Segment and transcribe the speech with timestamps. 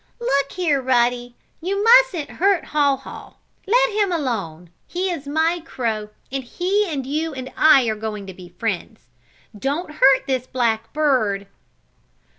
[0.19, 1.37] "Look here, Ruddy!
[1.61, 3.35] You mustn't hurt Haw Haw.
[3.67, 4.71] Let him alone!
[4.87, 9.09] He is my crow and he and you and I are going to be friends.
[9.55, 11.45] Don't hurt this black bird!"